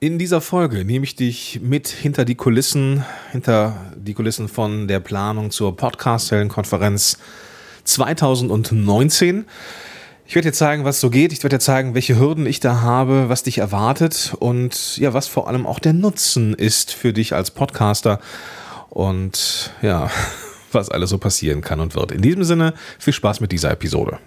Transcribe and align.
In 0.00 0.16
dieser 0.16 0.40
Folge 0.40 0.84
nehme 0.84 1.02
ich 1.02 1.16
dich 1.16 1.58
mit 1.60 1.88
hinter 1.88 2.24
die 2.24 2.36
Kulissen, 2.36 3.04
hinter 3.32 3.92
die 3.96 4.14
Kulissen 4.14 4.46
von 4.46 4.86
der 4.86 5.00
Planung 5.00 5.50
zur 5.50 5.76
Podcast-Konferenz 5.76 7.18
2019. 7.82 9.46
Ich 10.24 10.36
werde 10.36 10.50
dir 10.50 10.52
zeigen, 10.52 10.84
was 10.84 11.00
so 11.00 11.10
geht. 11.10 11.32
Ich 11.32 11.42
werde 11.42 11.56
dir 11.56 11.60
zeigen, 11.60 11.96
welche 11.96 12.16
Hürden 12.16 12.46
ich 12.46 12.60
da 12.60 12.80
habe, 12.80 13.28
was 13.28 13.42
dich 13.42 13.58
erwartet 13.58 14.36
und 14.38 14.98
ja, 14.98 15.14
was 15.14 15.26
vor 15.26 15.48
allem 15.48 15.66
auch 15.66 15.80
der 15.80 15.94
Nutzen 15.94 16.54
ist 16.54 16.92
für 16.92 17.12
dich 17.12 17.34
als 17.34 17.50
Podcaster 17.50 18.20
und 18.90 19.72
ja, 19.82 20.12
was 20.70 20.90
alles 20.90 21.10
so 21.10 21.18
passieren 21.18 21.60
kann 21.60 21.80
und 21.80 21.96
wird. 21.96 22.12
In 22.12 22.22
diesem 22.22 22.44
Sinne, 22.44 22.74
viel 23.00 23.14
Spaß 23.14 23.40
mit 23.40 23.50
dieser 23.50 23.72
Episode. 23.72 24.20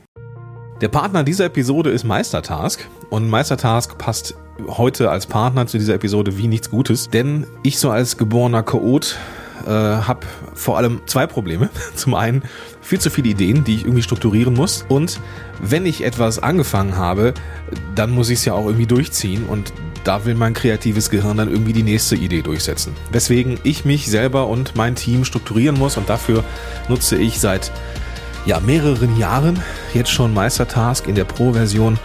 Der 0.82 0.88
Partner 0.88 1.24
dieser 1.24 1.46
Episode 1.46 1.92
ist 1.92 2.06
Meistertask 2.06 2.88
und 3.12 3.30
Meistertask 3.30 4.00
passt 4.00 4.34
heute 4.68 5.12
als 5.12 5.28
Partner 5.28 5.68
zu 5.68 5.78
dieser 5.78 5.94
Episode 5.94 6.40
wie 6.40 6.48
nichts 6.48 6.72
Gutes, 6.72 7.12
denn 7.12 7.46
ich 7.62 7.78
so 7.78 7.92
als 7.92 8.18
geborener 8.18 8.64
Chaot 8.64 9.16
äh, 9.68 9.70
habe 9.70 10.22
vor 10.56 10.80
allem 10.80 11.02
zwei 11.06 11.28
Probleme. 11.28 11.70
Zum 11.96 12.16
einen 12.16 12.42
viel 12.82 13.00
zu 13.00 13.12
viele 13.12 13.30
Ideen, 13.30 13.64
die 13.64 13.76
ich 13.76 13.84
irgendwie 13.84 14.02
strukturieren 14.02 14.56
muss. 14.56 14.84
Und 14.90 15.20
wenn 15.62 15.86
ich 15.86 16.04
etwas 16.04 16.40
angefangen 16.40 16.98
habe, 16.98 17.36
dann 17.94 18.10
muss 18.10 18.32
ich 18.32 18.40
es 18.40 18.46
ja 18.46 18.54
auch 18.54 18.66
irgendwie 18.66 18.88
durchziehen. 18.88 19.46
Und 19.46 19.74
da 20.04 20.26
will 20.26 20.34
mein 20.34 20.56
kreatives 20.56 21.12
Gehirn 21.12 21.38
dann 21.38 21.52
irgendwie 21.52 21.74
die 21.74 21.84
nächste 21.84 22.16
Idee 22.16 22.42
durchsetzen. 22.42 22.96
Weswegen 23.12 23.60
ich 23.64 23.86
mich 23.86 24.08
selber 24.08 24.48
und 24.48 24.76
mein 24.76 24.96
Team 24.96 25.26
strukturieren 25.26 25.78
muss. 25.78 25.98
Und 25.98 26.10
dafür 26.10 26.44
nutze 26.90 27.18
ich 27.18 27.40
seit 27.40 27.72
ja, 28.46 28.60
mehreren 28.60 29.18
Jahren 29.18 29.60
jetzt 29.94 30.12
schon 30.12 30.34
Meistertask 30.34 31.08
in 31.08 31.16
der 31.16 31.26
Pro-Version 31.26 31.98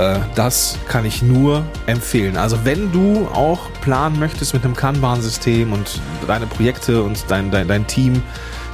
äh, 0.00 0.18
das 0.34 0.78
kann 0.88 1.04
ich 1.04 1.22
nur 1.22 1.64
empfehlen. 1.86 2.36
Also 2.36 2.64
wenn 2.64 2.90
du 2.92 3.28
auch 3.28 3.70
planen 3.82 4.18
möchtest 4.18 4.54
mit 4.54 4.64
einem 4.64 4.74
Kanban-System 4.74 5.72
und 5.72 6.00
deine 6.26 6.46
Projekte 6.46 7.02
und 7.02 7.24
dein, 7.28 7.50
dein, 7.50 7.68
dein 7.68 7.86
Team 7.86 8.22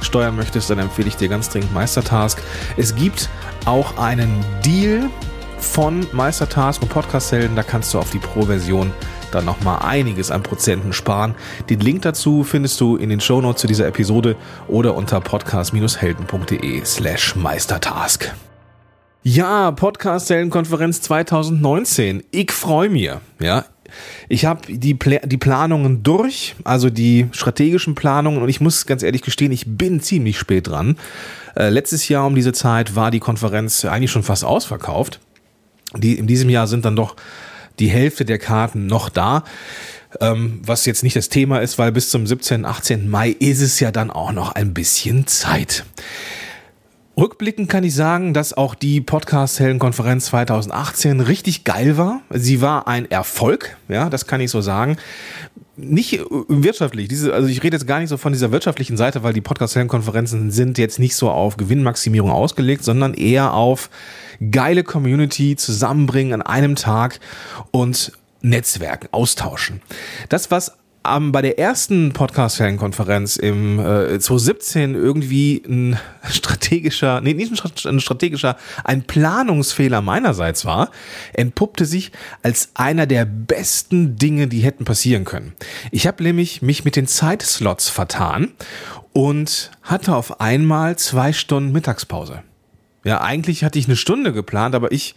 steuern 0.01 0.35
möchtest, 0.35 0.69
dann 0.69 0.79
empfehle 0.79 1.07
ich 1.07 1.17
dir 1.17 1.27
ganz 1.27 1.49
dringend 1.49 1.73
Meistertask. 1.73 2.41
Es 2.77 2.95
gibt 2.95 3.29
auch 3.65 3.97
einen 3.97 4.43
Deal 4.63 5.09
von 5.59 6.05
Meistertask 6.11 6.81
und 6.81 6.89
Podcast-Helden, 6.89 7.55
da 7.55 7.63
kannst 7.63 7.93
du 7.93 7.99
auf 7.99 8.11
die 8.11 8.19
Pro-Version 8.19 8.91
dann 9.31 9.45
nochmal 9.45 9.79
einiges 9.83 10.31
an 10.31 10.43
Prozenten 10.43 10.93
sparen. 10.93 11.35
Den 11.69 11.79
Link 11.79 12.01
dazu 12.03 12.43
findest 12.43 12.79
du 12.81 12.95
in 12.95 13.09
den 13.09 13.19
Shownotes 13.19 13.61
zu 13.61 13.67
dieser 13.67 13.87
Episode 13.87 14.35
oder 14.67 14.95
unter 14.95 15.19
podcast-helden.de 15.19 16.85
slash 16.85 17.35
Meistertask. 17.35 18.33
Ja, 19.23 19.71
Podcast-Heldenkonferenz 19.71 21.01
2019. 21.01 22.23
Ich 22.31 22.51
freue 22.51 22.89
mich. 22.89 23.11
Ja, 23.39 23.65
ich 24.29 24.45
habe 24.45 24.61
die, 24.71 24.97
die 24.97 25.37
Planungen 25.37 26.03
durch, 26.03 26.55
also 26.63 26.89
die 26.89 27.27
strategischen 27.31 27.95
Planungen 27.95 28.41
und 28.41 28.49
ich 28.49 28.61
muss 28.61 28.85
ganz 28.85 29.03
ehrlich 29.03 29.21
gestehen, 29.21 29.51
ich 29.51 29.65
bin 29.65 30.01
ziemlich 30.01 30.37
spät 30.37 30.67
dran. 30.67 30.97
Äh, 31.55 31.69
letztes 31.69 32.07
Jahr 32.09 32.25
um 32.25 32.35
diese 32.35 32.53
Zeit 32.53 32.95
war 32.95 33.11
die 33.11 33.19
Konferenz 33.19 33.85
eigentlich 33.85 34.11
schon 34.11 34.23
fast 34.23 34.43
ausverkauft. 34.43 35.19
Die, 35.95 36.17
in 36.17 36.27
diesem 36.27 36.49
Jahr 36.49 36.67
sind 36.67 36.85
dann 36.85 36.95
doch 36.95 37.15
die 37.79 37.89
Hälfte 37.89 38.25
der 38.25 38.39
Karten 38.39 38.87
noch 38.87 39.09
da. 39.09 39.43
Ähm, 40.21 40.61
was 40.63 40.85
jetzt 40.85 41.03
nicht 41.03 41.15
das 41.15 41.29
Thema 41.29 41.59
ist, 41.59 41.77
weil 41.77 41.91
bis 41.91 42.09
zum 42.09 42.25
17., 42.25 42.65
18. 42.65 43.09
Mai 43.09 43.29
ist 43.29 43.61
es 43.61 43.79
ja 43.79 43.91
dann 43.91 44.09
auch 44.09 44.31
noch 44.31 44.53
ein 44.53 44.73
bisschen 44.73 45.27
Zeit. 45.27 45.83
Rückblickend 47.17 47.67
kann 47.67 47.83
ich 47.83 47.95
sagen, 47.95 48.35
dass 48.35 48.53
auch 48.53 48.75
die 48.75 49.01
Podcast-Helden-Konferenz 49.01 50.25
2018 50.25 51.19
richtig 51.19 51.63
geil 51.63 51.97
war. 51.97 52.21
Sie 52.29 52.61
war 52.61 52.87
ein 52.87 53.09
Erfolg, 53.09 53.75
ja, 53.89 54.11
das 54.11 54.27
kann 54.27 54.39
ich 54.39 54.51
so 54.51 54.61
sagen. 54.61 54.97
Nicht 55.77 56.13
äh, 56.13 56.25
wirtschaftlich, 56.47 57.07
diese, 57.07 57.33
also 57.33 57.47
ich 57.47 57.63
rede 57.63 57.75
jetzt 57.75 57.87
gar 57.87 57.99
nicht 57.99 58.09
so 58.09 58.17
von 58.17 58.33
dieser 58.33 58.51
wirtschaftlichen 58.51 58.97
Seite, 58.97 59.23
weil 59.23 59.33
die 59.33 59.41
Podcast-Helden-Konferenzen 59.41 60.51
sind 60.51 60.77
jetzt 60.77 60.99
nicht 60.99 61.15
so 61.15 61.31
auf 61.31 61.57
Gewinnmaximierung 61.57 62.29
ausgelegt, 62.29 62.83
sondern 62.83 63.15
eher 63.15 63.55
auf 63.55 63.89
geile 64.51 64.83
Community 64.83 65.55
zusammenbringen 65.55 66.33
an 66.33 66.41
einem 66.43 66.75
Tag 66.75 67.19
und 67.71 68.11
Netzwerken, 68.41 69.07
austauschen. 69.11 69.81
Das, 70.29 70.51
was 70.51 70.73
ähm, 71.07 71.31
bei 71.31 71.41
der 71.41 71.59
ersten 71.59 72.11
Podcast-Fan-Konferenz 72.13 73.37
im 73.37 73.79
äh, 73.79 74.19
2017 74.19 74.95
irgendwie 74.95 75.63
ein 75.67 75.99
strategischer, 76.29 77.21
nee, 77.21 77.33
nicht 77.33 77.51
ein 77.85 77.99
strategischer, 77.99 78.57
ein 78.83 79.03
Planungsfehler 79.03 80.01
meinerseits 80.01 80.65
war, 80.65 80.91
entpuppte 81.33 81.85
sich 81.85 82.11
als 82.43 82.71
einer 82.73 83.05
der 83.05 83.25
besten 83.25 84.17
Dinge, 84.17 84.47
die 84.47 84.59
hätten 84.59 84.85
passieren 84.85 85.25
können. 85.25 85.53
Ich 85.91 86.07
habe 86.07 86.23
nämlich 86.23 86.61
mich 86.61 86.85
mit 86.85 86.95
den 86.95 87.07
Zeitslots 87.07 87.89
vertan 87.89 88.51
und 89.13 89.71
hatte 89.81 90.15
auf 90.15 90.41
einmal 90.41 90.97
zwei 90.97 91.33
Stunden 91.33 91.71
Mittagspause. 91.71 92.43
Ja, 93.07 93.21
eigentlich 93.21 93.63
hatte 93.63 93.79
ich 93.79 93.85
eine 93.85 93.95
Stunde 93.95 94.33
geplant, 94.33 94.75
aber 94.75 94.91
ich 94.91 95.15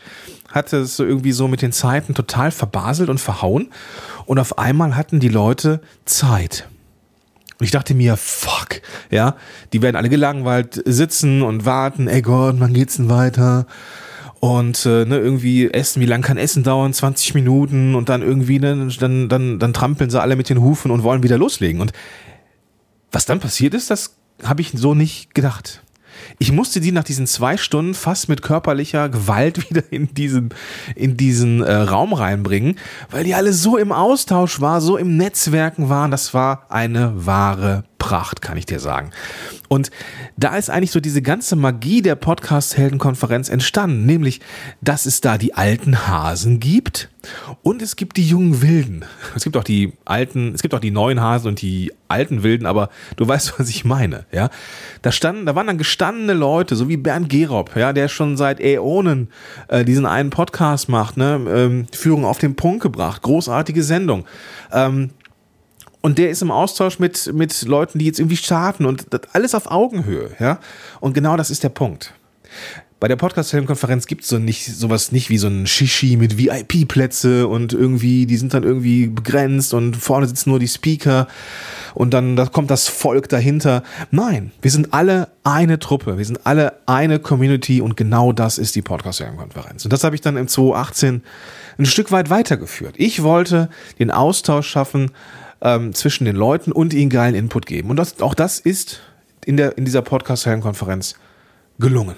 hatte 0.52 0.78
es 0.78 0.96
so 0.96 1.04
irgendwie 1.04 1.32
so 1.32 1.48
mit 1.48 1.60
den 1.60 1.72
Zeiten 1.72 2.14
total 2.14 2.52
verbaselt 2.52 3.08
und 3.08 3.18
verhauen. 3.18 3.68
Und 4.26 4.38
auf 4.38 4.58
einmal 4.58 4.96
hatten 4.96 5.20
die 5.20 5.28
Leute 5.28 5.80
Zeit. 6.04 6.68
Und 7.58 7.64
ich 7.64 7.72
dachte 7.72 7.94
mir, 7.94 8.16
fuck, 8.16 8.80
ja, 9.10 9.36
die 9.72 9.82
werden 9.82 9.96
alle 9.96 10.08
gelangweilt 10.08 10.82
sitzen 10.86 11.42
und 11.42 11.66
warten, 11.66 12.08
ey 12.08 12.22
Gott, 12.22 12.56
wann 12.58 12.72
geht's 12.72 12.96
denn 12.96 13.10
weiter? 13.10 13.66
Und 14.40 14.86
äh, 14.86 15.04
ne, 15.04 15.18
irgendwie 15.18 15.70
essen, 15.70 16.00
wie 16.00 16.06
lang 16.06 16.22
kann 16.22 16.38
Essen 16.38 16.62
dauern? 16.62 16.94
20 16.94 17.34
Minuten 17.34 17.94
und 17.94 18.08
dann 18.08 18.22
irgendwie, 18.22 18.58
ne, 18.58 18.88
dann, 18.98 19.28
dann, 19.28 19.58
dann 19.58 19.74
trampeln 19.74 20.08
sie 20.08 20.20
alle 20.20 20.36
mit 20.36 20.48
den 20.48 20.62
Hufen 20.62 20.90
und 20.90 21.02
wollen 21.02 21.22
wieder 21.22 21.36
loslegen. 21.36 21.82
Und 21.82 21.92
was 23.12 23.26
dann 23.26 23.40
passiert 23.40 23.74
ist, 23.74 23.90
das 23.90 24.16
habe 24.42 24.62
ich 24.62 24.72
so 24.74 24.94
nicht 24.94 25.34
gedacht. 25.34 25.82
Ich 26.38 26.52
musste 26.52 26.80
die 26.80 26.92
nach 26.92 27.04
diesen 27.04 27.26
zwei 27.26 27.56
Stunden 27.56 27.94
fast 27.94 28.28
mit 28.28 28.42
körperlicher 28.42 29.08
Gewalt 29.08 29.70
wieder 29.70 29.82
in 29.90 30.14
diesen, 30.14 30.50
in 30.94 31.16
diesen 31.16 31.62
äh, 31.62 31.72
Raum 31.72 32.12
reinbringen, 32.12 32.76
weil 33.10 33.24
die 33.24 33.34
alle 33.34 33.52
so 33.52 33.76
im 33.76 33.92
Austausch 33.92 34.60
war, 34.60 34.80
so 34.80 34.96
im 34.96 35.16
Netzwerken 35.16 35.88
waren. 35.88 36.10
Das 36.10 36.34
war 36.34 36.66
eine 36.70 37.26
wahre 37.26 37.84
Pracht, 38.00 38.42
kann 38.42 38.56
ich 38.56 38.66
dir 38.66 38.80
sagen. 38.80 39.12
Und 39.68 39.92
da 40.36 40.56
ist 40.56 40.70
eigentlich 40.70 40.90
so 40.90 40.98
diese 40.98 41.22
ganze 41.22 41.54
Magie 41.54 42.02
der 42.02 42.16
Podcast-Heldenkonferenz 42.16 43.48
entstanden, 43.48 44.04
nämlich, 44.06 44.40
dass 44.80 45.06
es 45.06 45.20
da 45.20 45.38
die 45.38 45.54
alten 45.54 46.08
Hasen 46.08 46.58
gibt 46.58 47.10
und 47.62 47.82
es 47.82 47.96
gibt 47.96 48.16
die 48.16 48.26
jungen 48.26 48.62
Wilden. 48.62 49.04
Es 49.36 49.44
gibt 49.44 49.56
auch 49.56 49.62
die 49.62 49.92
alten, 50.04 50.54
es 50.54 50.62
gibt 50.62 50.74
auch 50.74 50.80
die 50.80 50.90
neuen 50.90 51.20
Hasen 51.20 51.48
und 51.48 51.62
die 51.62 51.92
alten 52.08 52.42
Wilden, 52.42 52.66
aber 52.66 52.88
du 53.16 53.28
weißt, 53.28 53.60
was 53.60 53.68
ich 53.68 53.84
meine, 53.84 54.24
ja. 54.32 54.50
Da 55.02 55.12
standen, 55.12 55.46
da 55.46 55.54
waren 55.54 55.66
dann 55.66 55.78
gestandene 55.78 56.32
Leute, 56.32 56.74
so 56.74 56.88
wie 56.88 56.96
Bernd 56.96 57.28
Gerob, 57.28 57.76
ja, 57.76 57.92
der 57.92 58.08
schon 58.08 58.36
seit 58.36 58.60
Äonen 58.60 59.28
äh, 59.68 59.84
diesen 59.84 60.06
einen 60.06 60.30
Podcast 60.30 60.88
macht, 60.88 61.16
ne, 61.16 61.40
ähm, 61.48 61.86
Führung 61.92 62.24
auf 62.24 62.38
den 62.38 62.56
Punkt 62.56 62.82
gebracht, 62.82 63.22
großartige 63.22 63.82
Sendung. 63.82 64.24
Ähm, 64.72 65.10
und 66.02 66.18
der 66.18 66.30
ist 66.30 66.42
im 66.42 66.50
Austausch 66.50 66.98
mit, 66.98 67.32
mit 67.34 67.62
Leuten, 67.62 67.98
die 67.98 68.06
jetzt 68.06 68.18
irgendwie 68.18 68.36
starten 68.36 68.86
und 68.86 69.06
alles 69.34 69.54
auf 69.54 69.70
Augenhöhe, 69.70 70.30
ja. 70.38 70.58
Und 71.00 71.14
genau 71.14 71.36
das 71.36 71.50
ist 71.50 71.62
der 71.62 71.68
Punkt. 71.68 72.14
Bei 73.00 73.08
der 73.08 73.16
Podcast-Helm-Konferenz 73.16 74.06
gibt 74.06 74.24
es 74.24 74.28
so 74.28 74.38
nicht, 74.38 74.66
sowas 74.66 75.10
nicht 75.10 75.30
wie 75.30 75.38
so 75.38 75.46
ein 75.46 75.66
Shishi 75.66 76.18
mit 76.18 76.36
VIP-Plätze 76.36 77.48
und 77.48 77.72
irgendwie, 77.72 78.26
die 78.26 78.36
sind 78.36 78.52
dann 78.52 78.62
irgendwie 78.62 79.06
begrenzt 79.06 79.72
und 79.72 79.96
vorne 79.96 80.26
sitzen 80.26 80.50
nur 80.50 80.58
die 80.58 80.68
Speaker 80.68 81.26
und 81.94 82.12
dann 82.12 82.36
da 82.36 82.44
kommt 82.44 82.70
das 82.70 82.88
Volk 82.88 83.30
dahinter. 83.30 83.82
Nein, 84.10 84.52
wir 84.60 84.70
sind 84.70 84.92
alle 84.92 85.28
eine 85.44 85.78
Truppe, 85.78 86.18
wir 86.18 86.24
sind 86.26 86.44
alle 86.44 86.74
eine 86.84 87.20
Community 87.20 87.80
und 87.80 87.96
genau 87.96 88.32
das 88.32 88.58
ist 88.58 88.76
die 88.76 88.82
Podcast-Helm-Konferenz. 88.82 89.84
Und 89.84 89.94
das 89.94 90.04
habe 90.04 90.14
ich 90.14 90.20
dann 90.20 90.36
im 90.36 90.46
2018 90.46 91.22
ein 91.78 91.86
Stück 91.86 92.12
weit 92.12 92.28
weitergeführt. 92.28 92.96
Ich 92.98 93.22
wollte 93.22 93.70
den 93.98 94.10
Austausch 94.10 94.68
schaffen, 94.68 95.10
ähm, 95.62 95.94
zwischen 95.94 96.24
den 96.24 96.36
Leuten 96.36 96.72
und 96.72 96.94
ihnen 96.94 97.10
geilen 97.10 97.34
Input 97.34 97.66
geben. 97.66 97.90
Und 97.90 97.96
das, 97.96 98.20
auch 98.20 98.34
das 98.34 98.60
ist 98.60 99.00
in, 99.44 99.56
der, 99.56 99.76
in 99.78 99.84
dieser 99.84 100.02
Podcast-Konferenz 100.02 101.14
gelungen. 101.78 102.16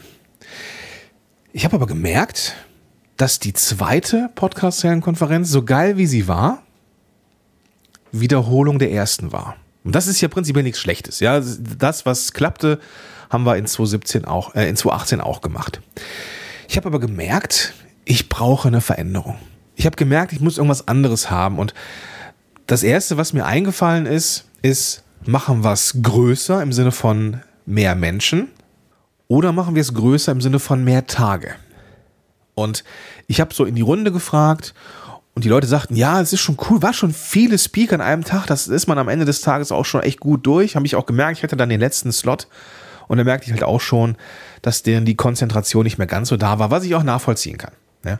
Ich 1.52 1.64
habe 1.64 1.76
aber 1.76 1.86
gemerkt, 1.86 2.56
dass 3.16 3.38
die 3.38 3.52
zweite 3.52 4.30
Podcast-Konferenz, 4.34 5.50
so 5.50 5.64
geil 5.64 5.96
wie 5.96 6.06
sie 6.06 6.28
war, 6.28 6.62
Wiederholung 8.10 8.78
der 8.78 8.92
ersten 8.92 9.32
war. 9.32 9.56
Und 9.84 9.94
das 9.94 10.06
ist 10.06 10.20
ja 10.20 10.28
prinzipiell 10.28 10.62
nichts 10.62 10.80
Schlechtes. 10.80 11.20
Ja, 11.20 11.40
das, 11.78 12.06
was 12.06 12.32
klappte, 12.32 12.78
haben 13.30 13.44
wir 13.44 13.56
in 13.56 13.66
2017 13.66 14.24
auch, 14.24 14.54
äh, 14.54 14.68
in 14.68 14.76
2018 14.76 15.20
auch 15.20 15.40
gemacht. 15.40 15.80
Ich 16.68 16.76
habe 16.76 16.86
aber 16.86 17.00
gemerkt, 17.00 17.74
ich 18.04 18.28
brauche 18.28 18.68
eine 18.68 18.80
Veränderung. 18.80 19.38
Ich 19.74 19.86
habe 19.86 19.96
gemerkt, 19.96 20.32
ich 20.32 20.40
muss 20.40 20.58
irgendwas 20.58 20.86
anderes 20.86 21.30
haben 21.30 21.58
und 21.58 21.74
das 22.72 22.82
erste, 22.82 23.18
was 23.18 23.34
mir 23.34 23.44
eingefallen 23.44 24.06
ist, 24.06 24.46
ist, 24.62 25.04
machen 25.26 25.62
wir 25.62 25.72
es 25.72 25.98
größer 26.00 26.62
im 26.62 26.72
Sinne 26.72 26.90
von 26.90 27.42
mehr 27.66 27.94
Menschen 27.94 28.48
oder 29.28 29.52
machen 29.52 29.74
wir 29.74 29.82
es 29.82 29.92
größer 29.92 30.32
im 30.32 30.40
Sinne 30.40 30.58
von 30.58 30.82
mehr 30.82 31.06
Tage? 31.06 31.50
Und 32.54 32.82
ich 33.26 33.42
habe 33.42 33.52
so 33.52 33.66
in 33.66 33.74
die 33.74 33.82
Runde 33.82 34.10
gefragt 34.10 34.72
und 35.34 35.44
die 35.44 35.50
Leute 35.50 35.66
sagten, 35.66 35.96
ja, 35.96 36.18
es 36.22 36.32
ist 36.32 36.40
schon 36.40 36.56
cool, 36.70 36.80
war 36.80 36.94
schon 36.94 37.12
viele 37.12 37.58
Speaker 37.58 37.96
an 37.96 38.00
einem 38.00 38.24
Tag, 38.24 38.46
das 38.46 38.68
ist 38.68 38.86
man 38.86 38.96
am 38.96 39.10
Ende 39.10 39.26
des 39.26 39.42
Tages 39.42 39.70
auch 39.70 39.84
schon 39.84 40.00
echt 40.00 40.20
gut 40.20 40.46
durch. 40.46 40.74
Habe 40.74 40.86
ich 40.86 40.96
auch 40.96 41.04
gemerkt, 41.04 41.36
ich 41.36 41.42
hatte 41.42 41.58
dann 41.58 41.68
den 41.68 41.80
letzten 41.80 42.10
Slot 42.10 42.48
und 43.06 43.18
da 43.18 43.24
merkte 43.24 43.48
ich 43.48 43.52
halt 43.52 43.64
auch 43.64 43.82
schon, 43.82 44.16
dass 44.62 44.82
denen 44.82 45.04
die 45.04 45.14
Konzentration 45.14 45.84
nicht 45.84 45.98
mehr 45.98 46.06
ganz 46.06 46.30
so 46.30 46.38
da 46.38 46.58
war, 46.58 46.70
was 46.70 46.84
ich 46.84 46.94
auch 46.94 47.02
nachvollziehen 47.02 47.58
kann. 47.58 47.72
Ja. 48.02 48.18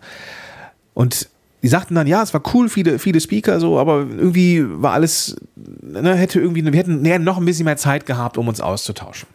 Und 0.93 1.31
die 1.63 1.69
sagten 1.69 1.95
dann, 1.95 2.07
ja, 2.07 2.23
es 2.23 2.35
war 2.35 2.43
cool, 2.55 2.69
viele, 2.69 2.99
viele 2.99 3.21
Speaker 3.21 3.61
so, 3.61 3.79
aber 3.79 3.99
irgendwie 3.99 4.65
war 4.67 4.93
alles, 4.93 5.37
ne, 5.55 6.15
hätte 6.15 6.41
irgendwie, 6.41 6.65
wir 6.65 6.79
hätten 6.79 7.03
nee, 7.03 7.19
noch 7.19 7.39
ein 7.39 7.45
bisschen 7.45 7.65
mehr 7.65 7.77
Zeit 7.77 8.05
gehabt, 8.05 8.37
um 8.37 8.49
uns 8.49 8.61
auszutauschen. 8.61 9.29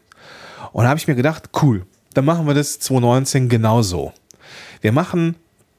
Und 0.74 0.84
da 0.84 0.90
habe 0.90 1.00
ich 1.00 1.08
mir 1.08 1.16
gedacht, 1.16 1.50
cool, 1.62 1.86
dann 2.14 2.26
machen 2.26 2.46
wir 2.46 2.54
das 2.54 2.80
2019 2.80 3.48
genauso. 3.48 4.12
Wir 4.82 4.92
machen 4.92 5.36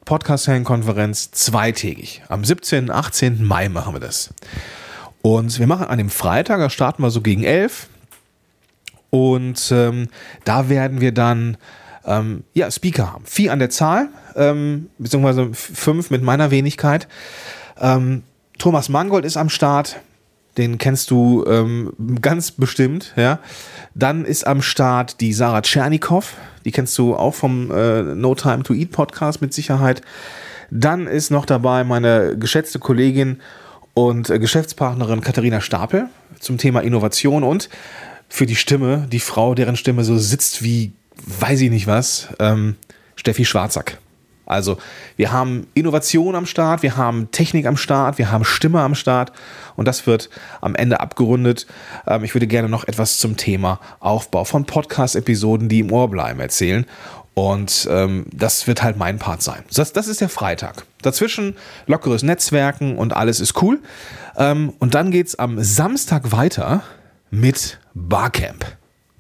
Podcast-Konferenz 0.07 1.33
zweitägig. 1.33 2.23
Am 2.29 2.43
17. 2.45 2.91
18. 2.91 3.45
Mai 3.45 3.69
machen 3.69 3.95
wir 3.95 4.01
das. 4.01 4.33
Und 5.21 5.59
wir 5.59 5.67
machen 5.67 5.87
an 5.87 5.99
dem 5.99 6.09
Freitag, 6.09 6.61
da 6.61 6.71
starten 6.71 7.03
wir 7.03 7.11
so 7.11 7.21
gegen 7.21 7.45
11. 7.45 7.89
Und 9.11 9.71
ähm, 9.71 10.09
da 10.45 10.71
werden 10.71 11.01
wir 11.03 11.13
dann 11.13 11.59
ähm, 12.09 12.45
ja, 12.55 12.71
Speaker 12.71 13.13
haben. 13.13 13.25
Vier 13.27 13.53
an 13.53 13.59
der 13.59 13.71
Zahl, 13.71 14.09
ähm, 14.35 14.89
beziehungsweise 14.99 15.51
fünf 15.53 16.11
mit 16.11 16.23
meiner 16.23 16.51
Wenigkeit. 16.51 17.07
Ähm, 17.79 18.23
Thomas 18.59 18.89
Mangold 18.89 19.25
ist 19.25 19.37
am 19.37 19.49
Start. 19.49 20.01
Den 20.57 20.79
kennst 20.79 21.13
du 21.13 21.45
ähm, 21.47 21.93
ganz 22.21 22.51
bestimmt, 22.51 23.13
ja. 23.15 23.39
Dann 23.95 24.25
ist 24.25 24.45
am 24.45 24.61
Start 24.61 25.21
die 25.21 25.33
Sarah 25.33 25.63
Tschernikow. 25.63 26.35
Die 26.65 26.73
kennst 26.73 26.99
du 26.99 27.15
auch 27.15 27.35
vom 27.35 27.71
äh, 27.71 28.03
No 28.03 28.35
Time 28.35 28.65
to 28.65 28.75
Eat 28.75 28.91
Podcast 28.91 29.41
mit 29.41 29.55
Sicherheit. 29.55 30.03
Dann 30.71 31.07
ist 31.07 31.31
noch 31.31 31.47
dabei 31.47 31.85
meine 31.85 32.37
geschätzte 32.37 32.81
Kollegin 32.81 33.41
und 33.95 34.31
äh, 34.31 34.39
Geschäftspartnerin 34.39 35.21
Katharina 35.21 35.61
Stapel 35.61 36.09
zum 36.41 36.59
Thema 36.59 36.81
Innovation 36.81 37.45
und 37.45 37.69
für 38.29 38.47
die 38.47 38.57
Stimme, 38.57 39.07
die 39.11 39.21
Frau, 39.21 39.55
deren 39.55 39.77
Stimme 39.77 40.05
so 40.05 40.19
sitzt 40.19 40.63
wie 40.63 40.93
weiß 41.27 41.61
ich 41.63 41.71
nicht 41.71 41.87
was, 41.87 42.29
ähm, 42.39 42.77
Steffi 43.17 43.45
Schwarzack. 43.45 43.99
Also 44.49 44.79
wir 45.17 45.31
haben 45.31 45.67
Innovation 45.75 46.35
am 46.35 46.47
Start, 46.47 46.83
wir 46.83 46.97
haben 46.97 47.31
Technik 47.31 47.67
am 47.67 47.77
Start, 47.77 48.17
wir 48.17 48.31
haben 48.31 48.45
Stimme 48.45 48.81
am 48.81 48.95
Start 48.95 49.31
und 49.77 49.87
das 49.87 50.07
wird 50.07 50.31
am 50.63 50.75
Ende 50.75 51.01
abgerundet. 51.01 51.67
Ähm, 52.07 52.25
ich 52.25 52.35
würde 52.35 52.47
gerne 52.47 52.69
noch 52.69 52.89
etwas 52.89 53.19
zum 53.19 53.37
Thema 53.37 53.79
Aufbau 54.01 54.45
von 54.45 54.65
Podcast-Episoden, 54.65 55.69
die 55.69 55.81
im 55.81 55.93
Ohr 55.93 56.09
bleiben, 56.09 56.41
erzählen. 56.41 56.87
Und 57.35 57.87
ähm, 57.91 58.25
das 58.33 58.67
wird 58.67 58.83
halt 58.83 58.97
mein 58.97 59.19
Part 59.19 59.43
sein. 59.43 59.63
Das, 59.73 59.93
das 59.93 60.09
ist 60.09 60.21
der 60.21 60.29
Freitag. 60.29 60.85
Dazwischen 61.03 61.55
lockeres 61.87 62.23
Netzwerken 62.23 62.97
und 62.97 63.13
alles 63.13 63.39
ist 63.39 63.63
cool. 63.63 63.81
Ähm, 64.37 64.73
und 64.79 64.95
dann 64.95 65.11
geht 65.11 65.29
es 65.29 65.39
am 65.39 65.63
Samstag 65.63 66.33
weiter 66.33 66.83
mit 67.31 67.79
Barcamp. 67.95 68.65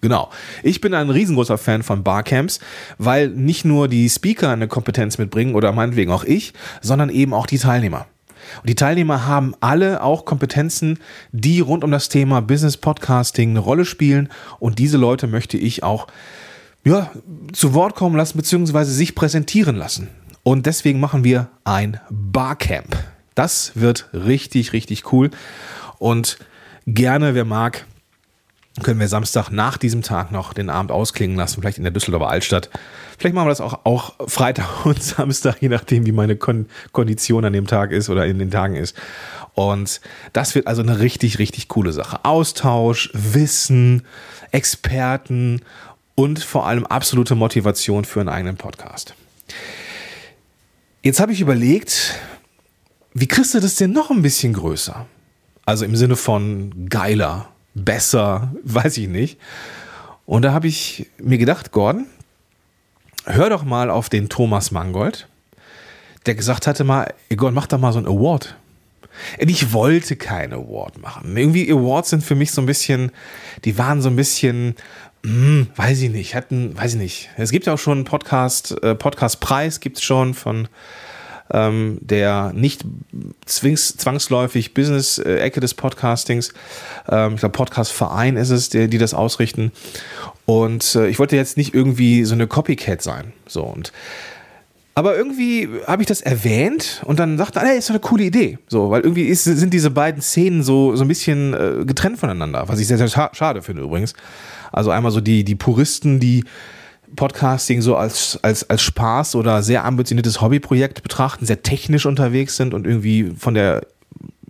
Genau. 0.00 0.30
Ich 0.62 0.80
bin 0.80 0.94
ein 0.94 1.10
riesengroßer 1.10 1.58
Fan 1.58 1.82
von 1.82 2.04
Barcamps, 2.04 2.60
weil 2.98 3.28
nicht 3.28 3.64
nur 3.64 3.88
die 3.88 4.08
Speaker 4.08 4.50
eine 4.50 4.68
Kompetenz 4.68 5.18
mitbringen 5.18 5.54
oder 5.54 5.72
meinetwegen 5.72 6.12
auch 6.12 6.24
ich, 6.24 6.52
sondern 6.80 7.10
eben 7.10 7.34
auch 7.34 7.46
die 7.46 7.58
Teilnehmer. 7.58 8.06
Und 8.62 8.68
die 8.68 8.74
Teilnehmer 8.74 9.26
haben 9.26 9.54
alle 9.60 10.02
auch 10.02 10.24
Kompetenzen, 10.24 10.98
die 11.32 11.60
rund 11.60 11.84
um 11.84 11.90
das 11.90 12.08
Thema 12.08 12.40
Business 12.40 12.76
Podcasting 12.76 13.50
eine 13.50 13.58
Rolle 13.58 13.84
spielen. 13.84 14.28
Und 14.58 14.78
diese 14.78 14.96
Leute 14.96 15.26
möchte 15.26 15.56
ich 15.58 15.82
auch 15.82 16.06
ja, 16.84 17.10
zu 17.52 17.74
Wort 17.74 17.94
kommen 17.94 18.16
lassen, 18.16 18.38
beziehungsweise 18.38 18.92
sich 18.92 19.14
präsentieren 19.14 19.76
lassen. 19.76 20.08
Und 20.42 20.66
deswegen 20.66 21.00
machen 21.00 21.24
wir 21.24 21.48
ein 21.64 22.00
Barcamp. 22.08 22.96
Das 23.34 23.72
wird 23.74 24.08
richtig, 24.12 24.72
richtig 24.72 25.12
cool. 25.12 25.30
Und 25.98 26.38
gerne, 26.86 27.34
wer 27.34 27.44
mag, 27.44 27.86
können 28.82 29.00
wir 29.00 29.08
Samstag 29.08 29.50
nach 29.50 29.76
diesem 29.76 30.02
Tag 30.02 30.32
noch 30.32 30.52
den 30.52 30.70
Abend 30.70 30.90
ausklingen 30.90 31.36
lassen, 31.36 31.60
vielleicht 31.60 31.78
in 31.78 31.84
der 31.84 31.92
Düsseldorfer 31.92 32.28
Altstadt. 32.28 32.70
Vielleicht 33.18 33.34
machen 33.34 33.46
wir 33.46 33.50
das 33.50 33.60
auch, 33.60 33.84
auch 33.84 34.14
Freitag 34.28 34.68
und 34.86 35.02
Samstag, 35.02 35.60
je 35.60 35.68
nachdem, 35.68 36.06
wie 36.06 36.12
meine 36.12 36.36
Kon 36.36 36.66
Kondition 36.92 37.44
an 37.44 37.52
dem 37.52 37.66
Tag 37.66 37.92
ist 37.92 38.08
oder 38.08 38.26
in 38.26 38.38
den 38.38 38.50
Tagen 38.50 38.76
ist. 38.76 38.96
Und 39.54 40.00
das 40.32 40.54
wird 40.54 40.66
also 40.66 40.82
eine 40.82 41.00
richtig, 41.00 41.38
richtig 41.38 41.68
coole 41.68 41.92
Sache. 41.92 42.24
Austausch, 42.24 43.10
Wissen, 43.12 44.04
Experten 44.52 45.62
und 46.14 46.42
vor 46.42 46.66
allem 46.66 46.86
absolute 46.86 47.34
Motivation 47.34 48.04
für 48.04 48.20
einen 48.20 48.28
eigenen 48.28 48.56
Podcast. 48.56 49.14
Jetzt 51.02 51.20
habe 51.20 51.32
ich 51.32 51.40
überlegt, 51.40 52.14
wie 53.14 53.26
kriegst 53.26 53.54
du 53.54 53.60
das 53.60 53.76
denn 53.76 53.92
noch 53.92 54.10
ein 54.10 54.22
bisschen 54.22 54.52
größer? 54.52 55.06
Also 55.64 55.84
im 55.84 55.96
Sinne 55.96 56.16
von 56.16 56.88
geiler, 56.88 57.48
besser, 57.84 58.52
weiß 58.64 58.98
ich 58.98 59.08
nicht. 59.08 59.38
Und 60.26 60.42
da 60.42 60.52
habe 60.52 60.66
ich 60.68 61.06
mir 61.18 61.38
gedacht, 61.38 61.72
Gordon, 61.72 62.06
hör 63.24 63.50
doch 63.50 63.64
mal 63.64 63.90
auf 63.90 64.08
den 64.08 64.28
Thomas 64.28 64.70
Mangold, 64.70 65.28
der 66.26 66.34
gesagt 66.34 66.66
hatte 66.66 66.84
mal, 66.84 67.14
Gordon, 67.30 67.54
mach 67.54 67.66
doch 67.66 67.78
mal 67.78 67.92
so 67.92 67.98
ein 67.98 68.06
Award. 68.06 68.56
Und 69.40 69.48
ich 69.48 69.72
wollte 69.72 70.16
kein 70.16 70.52
Award 70.52 71.00
machen. 71.00 71.36
Irgendwie 71.36 71.70
Awards 71.72 72.10
sind 72.10 72.22
für 72.22 72.34
mich 72.34 72.52
so 72.52 72.62
ein 72.62 72.66
bisschen, 72.66 73.10
die 73.64 73.78
waren 73.78 74.00
so 74.00 74.08
ein 74.08 74.16
bisschen, 74.16 74.76
hm, 75.24 75.68
weiß 75.74 76.02
ich 76.02 76.10
nicht, 76.10 76.34
hatten, 76.34 76.76
weiß 76.76 76.94
ich 76.94 77.00
nicht. 77.00 77.30
Es 77.36 77.50
gibt 77.50 77.66
ja 77.66 77.74
auch 77.74 77.78
schon 77.78 77.98
einen 77.98 78.04
Podcast, 78.04 78.80
äh, 78.82 78.94
Podcast-Preis 78.94 79.80
gibt 79.80 79.98
es 79.98 80.04
schon 80.04 80.34
von 80.34 80.68
ähm, 81.52 81.98
der 82.00 82.52
nicht 82.54 82.84
zwings, 83.46 83.96
zwangsläufig 83.96 84.74
Business-Ecke 84.74 85.60
des 85.60 85.74
Podcastings. 85.74 86.52
Ähm, 87.08 87.34
ich 87.34 87.40
glaube, 87.40 87.52
Podcast-Verein 87.52 88.36
ist 88.36 88.50
es, 88.50 88.68
der, 88.68 88.88
die 88.88 88.98
das 88.98 89.14
ausrichten. 89.14 89.72
Und 90.46 90.94
äh, 90.94 91.08
ich 91.08 91.18
wollte 91.18 91.36
jetzt 91.36 91.56
nicht 91.56 91.74
irgendwie 91.74 92.24
so 92.24 92.34
eine 92.34 92.46
Copycat 92.46 93.02
sein. 93.02 93.32
So 93.46 93.62
und 93.62 93.92
aber 94.98 95.16
irgendwie 95.16 95.68
habe 95.86 96.02
ich 96.02 96.08
das 96.08 96.22
erwähnt 96.22 97.02
und 97.04 97.20
dann 97.20 97.38
sagte, 97.38 97.60
hey, 97.60 97.78
ist 97.78 97.88
doch 97.88 97.94
eine 97.94 98.00
coole 98.00 98.24
Idee. 98.24 98.58
So, 98.66 98.90
weil 98.90 99.02
irgendwie 99.02 99.26
ist, 99.26 99.44
sind 99.44 99.72
diese 99.72 99.90
beiden 99.92 100.20
Szenen 100.20 100.64
so, 100.64 100.96
so 100.96 101.04
ein 101.04 101.08
bisschen 101.08 101.54
äh, 101.54 101.84
getrennt 101.84 102.18
voneinander, 102.18 102.64
was 102.66 102.80
ich 102.80 102.88
sehr, 102.88 102.98
sehr 102.98 103.30
schade 103.32 103.62
finde 103.62 103.82
übrigens. 103.82 104.14
Also 104.72 104.90
einmal 104.90 105.12
so 105.12 105.20
die, 105.20 105.44
die 105.44 105.54
Puristen, 105.54 106.18
die 106.18 106.42
Podcasting 107.16 107.82
so 107.82 107.96
als, 107.96 108.38
als, 108.42 108.68
als 108.68 108.82
Spaß 108.82 109.34
oder 109.34 109.62
sehr 109.62 109.84
ambitioniertes 109.84 110.40
Hobbyprojekt 110.40 111.02
betrachten, 111.02 111.46
sehr 111.46 111.62
technisch 111.62 112.06
unterwegs 112.06 112.56
sind 112.56 112.74
und 112.74 112.86
irgendwie 112.86 113.32
von 113.36 113.54
der, 113.54 113.86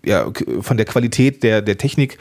ja, 0.04 0.30
von 0.60 0.76
der 0.76 0.86
Qualität 0.86 1.42
der, 1.42 1.62
der 1.62 1.78
Technik, 1.78 2.18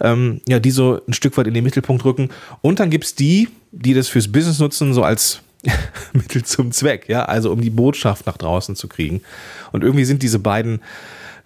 ähm, 0.00 0.40
ja, 0.46 0.58
die 0.58 0.70
so 0.70 1.00
ein 1.06 1.12
Stück 1.12 1.36
weit 1.36 1.46
in 1.46 1.54
den 1.54 1.64
Mittelpunkt 1.64 2.04
rücken. 2.04 2.30
Und 2.60 2.80
dann 2.80 2.90
gibt 2.90 3.04
es 3.04 3.14
die, 3.14 3.48
die 3.72 3.94
das 3.94 4.08
fürs 4.08 4.30
Business 4.30 4.58
nutzen, 4.58 4.94
so 4.94 5.02
als 5.02 5.40
Mittel 6.12 6.44
zum 6.44 6.72
Zweck, 6.72 7.08
ja, 7.08 7.24
also 7.24 7.52
um 7.52 7.60
die 7.60 7.70
Botschaft 7.70 8.26
nach 8.26 8.36
draußen 8.36 8.76
zu 8.76 8.88
kriegen. 8.88 9.22
Und 9.72 9.82
irgendwie 9.82 10.04
sind 10.04 10.22
diese 10.22 10.38
beiden 10.38 10.80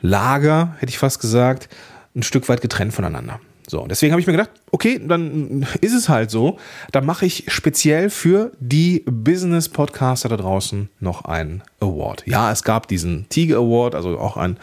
Lager, 0.00 0.76
hätte 0.78 0.90
ich 0.90 0.98
fast 0.98 1.20
gesagt, 1.20 1.68
ein 2.14 2.22
Stück 2.22 2.48
weit 2.48 2.60
getrennt 2.60 2.92
voneinander. 2.92 3.40
So, 3.72 3.86
deswegen 3.86 4.12
habe 4.12 4.20
ich 4.20 4.26
mir 4.26 4.34
gedacht, 4.34 4.50
okay, 4.70 5.00
dann 5.02 5.66
ist 5.80 5.94
es 5.94 6.10
halt 6.10 6.30
so. 6.30 6.58
Dann 6.92 7.06
mache 7.06 7.24
ich 7.24 7.44
speziell 7.48 8.10
für 8.10 8.52
die 8.60 9.02
Business-Podcaster 9.06 10.28
da 10.28 10.36
draußen 10.36 10.90
noch 11.00 11.24
einen 11.24 11.62
Award. 11.80 12.22
Ja, 12.26 12.52
es 12.52 12.64
gab 12.64 12.86
diesen 12.86 13.30
Tiger 13.30 13.56
Award, 13.56 13.94
also 13.94 14.18
auch 14.18 14.36
ein, 14.36 14.58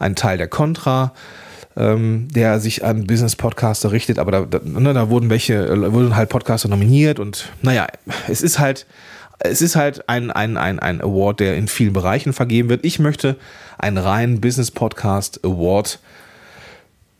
ein 0.00 0.16
Teil 0.16 0.38
der 0.38 0.48
Contra, 0.48 1.12
ähm, 1.76 2.26
der 2.34 2.58
sich 2.58 2.84
an 2.84 3.06
Business-Podcaster 3.06 3.92
richtet, 3.92 4.18
aber 4.18 4.32
da, 4.32 4.40
da, 4.40 4.58
ne, 4.64 4.92
da 4.92 5.08
wurden 5.08 5.30
welche, 5.30 5.64
äh, 5.64 5.92
wurden 5.92 6.16
halt 6.16 6.28
Podcaster 6.28 6.68
nominiert 6.68 7.20
und 7.20 7.48
naja, 7.62 7.86
es 8.26 8.42
ist 8.42 8.58
halt 8.58 8.86
es 9.38 9.62
ist 9.62 9.76
halt 9.76 10.08
ein, 10.08 10.32
ein, 10.32 10.56
ein, 10.56 10.80
ein 10.80 11.00
Award, 11.00 11.38
der 11.38 11.56
in 11.56 11.68
vielen 11.68 11.92
Bereichen 11.92 12.32
vergeben 12.32 12.68
wird. 12.68 12.84
Ich 12.84 12.98
möchte 12.98 13.36
einen 13.78 13.98
reinen 13.98 14.40
Business 14.40 14.72
Podcast 14.72 15.44
Award 15.44 16.00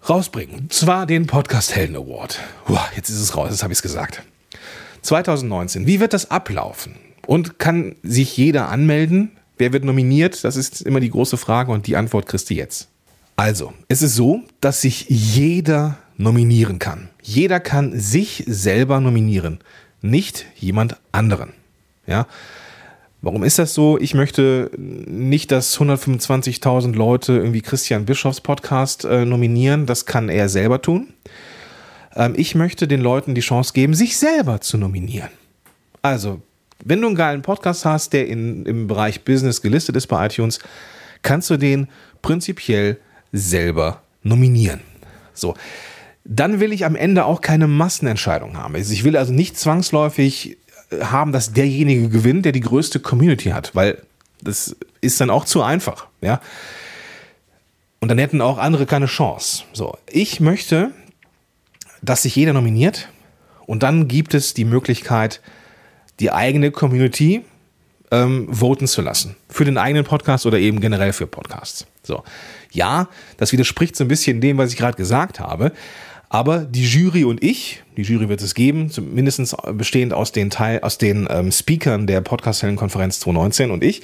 rausbringen. 0.08 0.54
Und 0.56 0.72
zwar 0.72 1.06
den 1.06 1.26
Podcast 1.26 1.74
Helden 1.74 1.96
Award. 1.96 2.40
Uah, 2.68 2.88
jetzt 2.96 3.08
ist 3.08 3.20
es 3.20 3.36
raus, 3.36 3.50
jetzt 3.50 3.62
habe 3.62 3.72
ich 3.72 3.78
es 3.78 3.82
gesagt. 3.82 4.22
2019. 5.02 5.86
Wie 5.86 6.00
wird 6.00 6.12
das 6.12 6.30
ablaufen? 6.30 6.96
Und 7.26 7.58
kann 7.58 7.96
sich 8.02 8.36
jeder 8.36 8.68
anmelden? 8.68 9.32
Wer 9.58 9.72
wird 9.72 9.84
nominiert? 9.84 10.44
Das 10.44 10.56
ist 10.56 10.82
immer 10.82 11.00
die 11.00 11.10
große 11.10 11.36
Frage 11.36 11.72
und 11.72 11.86
die 11.86 11.96
Antwort 11.96 12.26
kriegst 12.26 12.50
du 12.50 12.54
jetzt. 12.54 12.88
Also, 13.36 13.72
es 13.88 14.02
ist 14.02 14.14
so, 14.14 14.42
dass 14.60 14.80
sich 14.80 15.06
jeder 15.08 15.98
nominieren 16.16 16.78
kann. 16.78 17.08
Jeder 17.22 17.60
kann 17.60 17.98
sich 17.98 18.44
selber 18.46 19.00
nominieren, 19.00 19.60
nicht 20.00 20.46
jemand 20.56 20.96
anderen. 21.12 21.52
Ja, 22.06 22.26
Warum 23.24 23.44
ist 23.44 23.60
das 23.60 23.72
so? 23.72 23.98
Ich 24.00 24.14
möchte 24.14 24.72
nicht, 24.76 25.52
dass 25.52 25.78
125.000 25.78 26.92
Leute 26.92 27.34
irgendwie 27.34 27.62
Christian 27.62 28.04
Bischofs 28.04 28.40
Podcast 28.40 29.04
äh, 29.04 29.24
nominieren. 29.24 29.86
Das 29.86 30.06
kann 30.06 30.28
er 30.28 30.48
selber 30.48 30.82
tun. 30.82 31.14
Ähm, 32.16 32.34
ich 32.36 32.56
möchte 32.56 32.88
den 32.88 33.00
Leuten 33.00 33.36
die 33.36 33.40
Chance 33.40 33.74
geben, 33.74 33.94
sich 33.94 34.18
selber 34.18 34.60
zu 34.60 34.76
nominieren. 34.76 35.28
Also, 36.02 36.42
wenn 36.84 37.00
du 37.00 37.06
einen 37.06 37.16
geilen 37.16 37.42
Podcast 37.42 37.84
hast, 37.84 38.12
der 38.12 38.26
in, 38.26 38.66
im 38.66 38.88
Bereich 38.88 39.24
Business 39.24 39.62
gelistet 39.62 39.94
ist 39.94 40.08
bei 40.08 40.26
iTunes, 40.26 40.58
kannst 41.22 41.48
du 41.48 41.56
den 41.56 41.86
prinzipiell 42.22 42.98
selber 43.30 44.02
nominieren. 44.24 44.80
So. 45.32 45.54
Dann 46.24 46.58
will 46.58 46.72
ich 46.72 46.84
am 46.84 46.96
Ende 46.96 47.24
auch 47.24 47.40
keine 47.40 47.68
Massenentscheidung 47.68 48.56
haben. 48.56 48.74
Also 48.74 48.92
ich 48.92 49.04
will 49.04 49.16
also 49.16 49.32
nicht 49.32 49.56
zwangsläufig 49.58 50.58
haben, 51.00 51.32
dass 51.32 51.52
derjenige 51.52 52.08
gewinnt, 52.08 52.44
der 52.44 52.52
die 52.52 52.60
größte 52.60 53.00
Community 53.00 53.50
hat, 53.50 53.74
weil 53.74 54.02
das 54.42 54.76
ist 55.00 55.20
dann 55.20 55.30
auch 55.30 55.44
zu 55.44 55.62
einfach, 55.62 56.06
ja. 56.20 56.40
Und 58.00 58.08
dann 58.08 58.18
hätten 58.18 58.40
auch 58.40 58.58
andere 58.58 58.84
keine 58.84 59.06
Chance. 59.06 59.62
So, 59.72 59.96
ich 60.10 60.40
möchte, 60.40 60.90
dass 62.02 62.22
sich 62.22 62.34
jeder 62.34 62.52
nominiert 62.52 63.08
und 63.66 63.84
dann 63.84 64.08
gibt 64.08 64.34
es 64.34 64.54
die 64.54 64.64
Möglichkeit, 64.64 65.40
die 66.18 66.32
eigene 66.32 66.72
Community 66.72 67.44
ähm, 68.10 68.48
voten 68.50 68.86
zu 68.86 69.02
lassen. 69.02 69.36
Für 69.48 69.64
den 69.64 69.78
eigenen 69.78 70.04
Podcast 70.04 70.46
oder 70.46 70.58
eben 70.58 70.80
generell 70.80 71.12
für 71.12 71.26
Podcasts. 71.26 71.86
So. 72.02 72.24
Ja, 72.70 73.08
das 73.38 73.52
widerspricht 73.52 73.96
so 73.96 74.04
ein 74.04 74.08
bisschen 74.08 74.40
dem, 74.40 74.58
was 74.58 74.72
ich 74.72 74.78
gerade 74.78 74.96
gesagt 74.96 75.40
habe. 75.40 75.72
Aber 76.32 76.60
die 76.60 76.86
Jury 76.86 77.24
und 77.24 77.44
ich, 77.44 77.82
die 77.98 78.00
Jury 78.00 78.30
wird 78.30 78.40
es 78.40 78.54
geben, 78.54 78.90
mindestens 79.12 79.54
bestehend 79.74 80.14
aus 80.14 80.32
den 80.32 80.48
Teil, 80.48 80.80
aus 80.80 80.96
den 80.96 81.28
ähm, 81.30 81.52
Speakern 81.52 82.06
der 82.06 82.22
Podcast-Konferenz 82.22 83.20
2019 83.20 83.70
und 83.70 83.84
ich, 83.84 84.00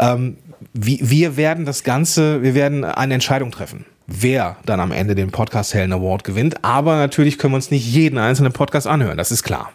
ähm, 0.00 0.38
wie, 0.72 0.98
wir 1.00 1.36
werden 1.36 1.64
das 1.64 1.84
Ganze, 1.84 2.42
wir 2.42 2.56
werden 2.56 2.84
eine 2.84 3.14
Entscheidung 3.14 3.52
treffen, 3.52 3.86
wer 4.08 4.56
dann 4.66 4.80
am 4.80 4.90
Ende 4.90 5.14
den 5.14 5.30
Podcast 5.30 5.72
Helden 5.72 5.92
Award 5.92 6.24
gewinnt. 6.24 6.64
Aber 6.64 6.96
natürlich 6.96 7.38
können 7.38 7.52
wir 7.52 7.56
uns 7.56 7.70
nicht 7.70 7.86
jeden 7.86 8.18
einzelnen 8.18 8.52
Podcast 8.52 8.88
anhören, 8.88 9.16
das 9.16 9.30
ist 9.30 9.44
klar. 9.44 9.70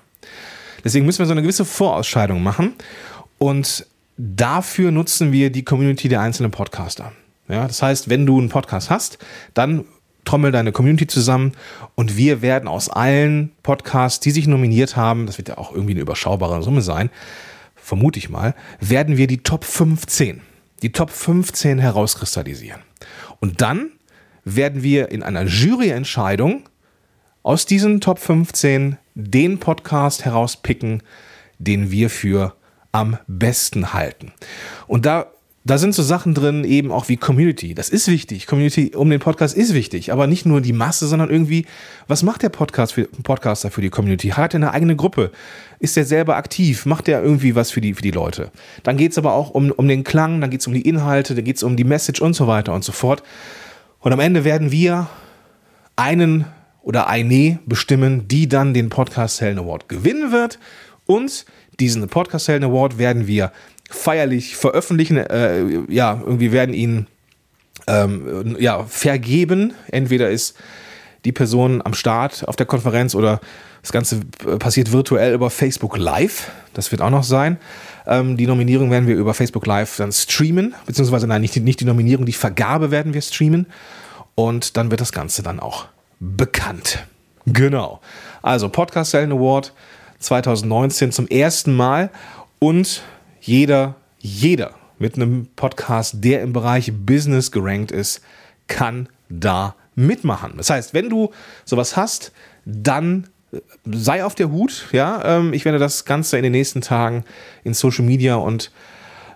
Deswegen 0.83 1.05
müssen 1.05 1.19
wir 1.19 1.25
so 1.25 1.31
eine 1.31 1.41
gewisse 1.41 1.63
Vorausscheidung 1.63 2.43
machen 2.43 2.73
und 3.37 3.85
dafür 4.17 4.91
nutzen 4.91 5.31
wir 5.31 5.53
die 5.53 5.63
Community 5.63 6.09
der 6.09 6.19
einzelnen 6.19 6.51
Podcaster. 6.51 7.13
Ja, 7.47 7.65
das 7.65 7.81
heißt, 7.81 8.09
wenn 8.09 8.25
du 8.25 8.39
einen 8.39 8.49
Podcast 8.49 8.89
hast, 8.89 9.19
dann 9.53 9.85
trommel 10.27 10.51
deine 10.51 10.71
Community 10.71 11.07
zusammen 11.07 11.53
und 11.95 12.17
wir 12.17 12.41
werden 12.41 12.67
aus 12.67 12.89
allen 12.89 13.51
Podcasts, 13.63 14.19
die 14.19 14.31
sich 14.31 14.47
nominiert 14.47 14.95
haben, 14.95 15.25
das 15.25 15.37
wird 15.37 15.49
ja 15.49 15.57
auch 15.57 15.71
irgendwie 15.71 15.93
eine 15.93 16.01
überschaubare 16.01 16.61
Summe 16.61 16.81
sein, 16.81 17.09
vermute 17.75 18.19
ich 18.19 18.29
mal, 18.29 18.53
werden 18.79 19.17
wir 19.17 19.27
die 19.27 19.39
Top 19.39 19.63
15 19.63 20.41
die 20.81 20.91
Top 20.91 21.09
15 21.09 21.79
herauskristallisieren. 21.79 22.81
Und 23.39 23.61
dann 23.61 23.91
werden 24.43 24.83
wir 24.83 25.11
in 25.11 25.23
einer 25.23 25.43
Juryentscheidung 25.43 26.69
aus 27.43 27.65
diesen 27.65 28.01
Top 28.01 28.19
15 28.19 28.97
den 29.15 29.59
Podcast 29.59 30.25
herauspicken, 30.25 31.03
den 31.57 31.91
wir 31.91 32.09
für 32.09 32.55
am 32.91 33.17
besten 33.27 33.93
halten. 33.93 34.33
Und 34.87 35.05
da 35.05 35.27
da 35.69 35.77
sind 35.77 35.93
so 35.93 36.03
Sachen 36.03 36.33
drin, 36.33 36.63
eben 36.63 36.91
auch 36.91 37.09
wie 37.09 37.17
Community. 37.17 37.73
Das 37.73 37.89
ist 37.89 38.07
wichtig. 38.07 38.47
Community 38.47 38.91
um 38.95 39.09
den 39.09 39.19
Podcast 39.19 39.55
ist 39.55 39.73
wichtig, 39.73 40.11
aber 40.11 40.27
nicht 40.27 40.45
nur 40.45 40.61
die 40.61 40.73
Masse, 40.73 41.07
sondern 41.07 41.29
irgendwie, 41.29 41.65
was 42.07 42.23
macht 42.23 42.43
der 42.43 42.49
Podcast 42.49 42.93
für, 42.93 43.05
Podcaster 43.05 43.71
für 43.71 43.81
die 43.81 43.89
Community? 43.89 44.29
Hat 44.29 44.53
er 44.53 44.59
eine 44.59 44.71
eigene 44.71 44.95
Gruppe? 44.95 45.31
Ist 45.79 45.97
er 45.97 46.05
selber 46.05 46.37
aktiv? 46.37 46.85
Macht 46.85 47.07
er 47.07 47.21
irgendwie 47.21 47.55
was 47.55 47.71
für 47.71 47.81
die, 47.81 47.93
für 47.93 48.01
die 48.01 48.11
Leute? 48.11 48.51
Dann 48.83 48.97
geht 48.97 49.11
es 49.11 49.17
aber 49.17 49.33
auch 49.33 49.49
um, 49.49 49.71
um 49.71 49.87
den 49.87 50.03
Klang, 50.03 50.41
dann 50.41 50.49
geht 50.49 50.61
es 50.61 50.67
um 50.67 50.73
die 50.73 50.87
Inhalte, 50.87 51.35
dann 51.35 51.43
geht 51.43 51.57
es 51.57 51.63
um 51.63 51.75
die 51.75 51.83
Message 51.83 52.21
und 52.21 52.33
so 52.33 52.47
weiter 52.47 52.73
und 52.73 52.83
so 52.83 52.91
fort. 52.91 53.23
Und 53.99 54.13
am 54.13 54.19
Ende 54.19 54.43
werden 54.43 54.71
wir 54.71 55.07
einen 55.95 56.45
oder 56.81 57.07
eine 57.07 57.59
bestimmen, 57.65 58.27
die 58.27 58.47
dann 58.47 58.73
den 58.73 58.89
Podcast 58.89 59.41
Helden 59.41 59.59
Award 59.59 59.89
gewinnen 59.89 60.31
wird. 60.31 60.59
Und 61.05 61.45
diesen 61.79 62.07
Podcast 62.07 62.47
Helden 62.47 62.69
Award 62.69 62.97
werden 62.97 63.27
wir 63.27 63.51
feierlich 63.89 64.55
veröffentlichen. 64.55 65.17
Äh, 65.17 65.83
ja, 65.89 66.21
irgendwie 66.23 66.51
werden 66.51 66.73
ihn 66.73 67.07
ähm, 67.87 68.55
ja, 68.59 68.83
vergeben. 68.85 69.73
Entweder 69.91 70.29
ist 70.29 70.55
die 71.25 71.31
Person 71.31 71.81
am 71.83 71.93
Start 71.93 72.47
auf 72.47 72.55
der 72.55 72.65
Konferenz 72.65 73.15
oder 73.15 73.39
das 73.81 73.91
Ganze 73.91 74.19
passiert 74.59 74.91
virtuell 74.91 75.33
über 75.33 75.49
Facebook 75.49 75.97
Live. 75.97 76.51
Das 76.73 76.91
wird 76.91 77.01
auch 77.01 77.09
noch 77.09 77.23
sein. 77.23 77.57
Ähm, 78.05 78.37
die 78.37 78.47
Nominierung 78.47 78.91
werden 78.91 79.07
wir 79.07 79.15
über 79.15 79.33
Facebook 79.33 79.65
Live 79.65 79.97
dann 79.97 80.11
streamen, 80.11 80.75
beziehungsweise 80.85 81.27
nein, 81.27 81.41
nicht 81.41 81.55
nicht 81.57 81.79
die 81.79 81.85
Nominierung, 81.85 82.25
die 82.25 82.33
Vergabe 82.33 82.91
werden 82.91 83.13
wir 83.13 83.21
streamen. 83.21 83.67
Und 84.35 84.77
dann 84.77 84.91
wird 84.91 85.01
das 85.01 85.11
Ganze 85.11 85.41
dann 85.41 85.59
auch 85.59 85.85
bekannt. 86.19 87.05
Genau. 87.45 88.01
Also 88.41 88.69
Podcast 88.69 89.11
Selling 89.11 89.31
Award 89.31 89.73
2019 90.19 91.11
zum 91.11 91.27
ersten 91.27 91.75
Mal 91.75 92.09
und 92.59 93.01
jeder, 93.47 93.95
jeder 94.19 94.71
mit 94.99 95.15
einem 95.15 95.47
Podcast, 95.55 96.15
der 96.23 96.41
im 96.41 96.53
Bereich 96.53 96.91
Business 96.93 97.51
gerankt 97.51 97.91
ist, 97.91 98.21
kann 98.67 99.09
da 99.29 99.75
mitmachen. 99.95 100.53
Das 100.57 100.69
heißt, 100.69 100.93
wenn 100.93 101.09
du 101.09 101.31
sowas 101.65 101.95
hast, 101.95 102.31
dann 102.65 103.27
äh, 103.51 103.59
sei 103.85 104.23
auf 104.23 104.35
der 104.35 104.51
Hut. 104.51 104.87
Ja, 104.91 105.37
ähm, 105.37 105.53
ich 105.53 105.65
werde 105.65 105.79
das 105.79 106.05
Ganze 106.05 106.37
in 106.37 106.43
den 106.43 106.51
nächsten 106.51 106.81
Tagen 106.81 107.23
in 107.63 107.73
Social 107.73 108.05
Media 108.05 108.35
und 108.35 108.71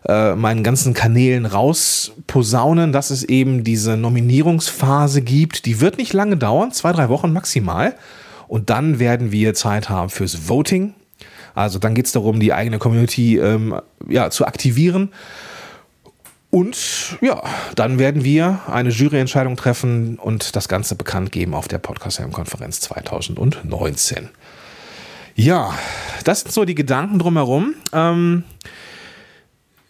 äh, 0.07 0.35
meinen 0.35 0.63
ganzen 0.63 0.93
Kanälen 0.93 1.45
rausposaunen, 1.45 2.91
dass 2.91 3.11
es 3.11 3.23
eben 3.23 3.63
diese 3.63 3.97
Nominierungsphase 3.97 5.21
gibt. 5.21 5.65
Die 5.65 5.79
wird 5.79 5.97
nicht 5.97 6.13
lange 6.13 6.37
dauern, 6.37 6.71
zwei, 6.71 6.91
drei 6.91 7.09
Wochen 7.09 7.31
maximal. 7.31 7.95
Und 8.47 8.69
dann 8.69 8.99
werden 8.99 9.31
wir 9.31 9.53
Zeit 9.53 9.89
haben 9.89 10.09
fürs 10.09 10.49
Voting. 10.49 10.93
Also 11.55 11.79
dann 11.79 11.95
geht 11.95 12.05
es 12.05 12.11
darum, 12.11 12.39
die 12.39 12.53
eigene 12.53 12.79
Community 12.79 13.37
ähm, 13.37 13.79
ja, 14.07 14.29
zu 14.29 14.45
aktivieren. 14.45 15.11
Und 16.51 17.17
ja, 17.21 17.41
dann 17.75 17.97
werden 17.97 18.25
wir 18.25 18.59
eine 18.67 18.89
Juryentscheidung 18.89 19.55
treffen 19.55 20.19
und 20.19 20.55
das 20.57 20.67
Ganze 20.67 20.95
bekannt 20.95 21.31
geben 21.31 21.53
auf 21.53 21.69
der 21.69 21.77
Podcast-Konferenz 21.77 22.81
2019. 22.81 24.29
Ja, 25.35 25.73
das 26.25 26.41
sind 26.41 26.51
so 26.51 26.65
die 26.65 26.75
Gedanken 26.75 27.19
drumherum. 27.19 27.75
Ähm, 27.93 28.43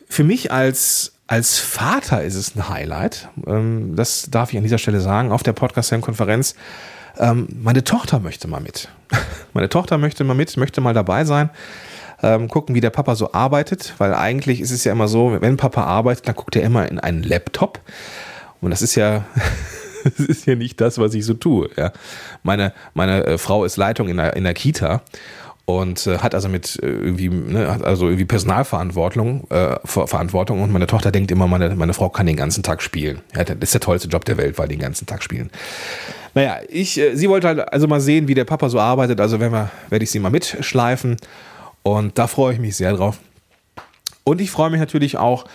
für 0.08 0.24
mich 0.24 0.52
als, 0.52 1.14
als 1.26 1.58
Vater 1.58 2.24
ist 2.24 2.36
es 2.36 2.56
ein 2.56 2.70
Highlight. 2.70 3.30
Ähm, 3.48 3.96
das 3.96 4.28
darf 4.30 4.52
ich 4.52 4.58
an 4.58 4.64
dieser 4.64 4.78
Stelle 4.78 5.02
sagen. 5.02 5.32
Auf 5.32 5.42
der 5.42 5.54
Podcast-Konferenz 5.54 6.54
ähm, 7.18 7.48
meine 7.62 7.84
Tochter 7.84 8.20
möchte 8.20 8.48
mal 8.48 8.62
mit. 8.62 8.90
meine 9.54 9.70
Tochter 9.70 9.98
möchte 9.98 10.24
mal 10.24 10.34
mit, 10.34 10.56
möchte 10.58 10.82
mal 10.82 10.94
dabei 10.94 11.26
sein. 11.26 11.50
Ähm, 12.24 12.48
gucken, 12.50 12.76
wie 12.76 12.82
der 12.82 12.92
Papa 12.92 13.16
so 13.16 13.34
arbeitet, 13.34 13.96
weil 13.98 14.14
eigentlich 14.14 14.62
ist 14.62 14.72
es 14.72 14.84
ja 14.84 14.92
immer 14.92 15.08
so, 15.08 15.38
wenn 15.42 15.58
Papa 15.58 15.84
arbeitet, 15.84 16.28
dann 16.28 16.36
guckt 16.36 16.56
er 16.56 16.62
immer 16.62 16.88
in 16.88 17.00
einen 17.00 17.24
Laptop. 17.24 17.80
Und 18.62 18.70
das 18.70 18.84
ist 18.84 18.96
ja, 18.96 19.26
das 20.04 20.20
ist 20.20 20.46
ja 20.46 20.56
nicht 20.56 20.80
das, 20.80 21.00
was 21.00 21.14
ich 21.16 21.26
so 21.26 21.34
tue. 21.34 21.70
Ja. 21.78 21.92
Meine, 22.44 22.74
meine 22.94 23.26
äh, 23.26 23.38
Frau 23.38 23.66
ist 23.66 23.78
Leitung 23.78 24.08
in 24.08 24.18
der, 24.18 24.36
in 24.36 24.44
der 24.44 24.54
Kita 24.54 25.02
und 25.80 26.08
äh, 26.08 26.20
hat 26.20 26.36
also 26.36 26.50
mit 26.50 26.80
äh, 26.82 26.88
irgendwie 26.88 27.30
ne, 27.30 27.72
hat 27.72 27.84
also 27.84 28.08
irgendwie 28.08 28.26
Personalverantwortung 28.26 29.50
äh, 29.50 29.78
Ver 29.86 30.08
Verantwortung. 30.08 30.62
Und 30.62 30.72
meine 30.72 30.88
Tochter 30.88 31.12
denkt 31.12 31.32
immer 31.32 31.48
meine 31.48 31.76
meine 31.76 31.94
Frau 31.94 32.10
kann 32.10 32.26
den 32.26 32.36
ganzen 32.36 32.64
Tag 32.64 32.82
spielen. 32.82 33.22
Ja, 33.36 33.44
das 33.44 33.58
ist 33.60 33.74
der 33.74 33.82
tollste 33.82 34.08
Job 34.08 34.26
der 34.26 34.38
Welt 34.38 34.58
weil 34.58 34.68
den 34.68 34.80
ganzen 34.80 35.06
Tag 35.06 35.24
spielen. 35.24 35.50
Naja 36.34 36.60
ich 36.70 37.00
äh, 37.00 37.16
sie 37.16 37.30
wollte 37.30 37.48
halt 37.48 37.74
also 37.74 37.88
mal 37.88 38.02
sehen 38.02 38.28
wie 38.28 38.36
der 38.36 38.46
Papa 38.46 38.70
so 38.70 38.80
arbeitet. 38.80 39.20
Also 39.20 39.40
wenn 39.40 39.52
wir 39.52 39.72
werde 39.90 40.04
ich 40.04 40.12
sie 40.12 40.20
mal 40.20 40.32
mitschleifen. 40.32 41.18
Und 41.84 42.18
da 42.18 42.28
freue 42.28 42.54
ich 42.54 42.60
mich 42.60 42.76
sehr 42.76 42.94
drauf. 42.94 43.20
Und 44.24 44.40
ich 44.40 44.52
freue 44.52 44.70
mich 44.70 44.80
natürlich 44.80 45.18
auch 45.18 45.46